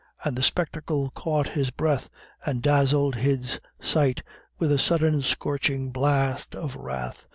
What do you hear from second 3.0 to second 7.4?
his sight with a sudden scorching blast of wrath.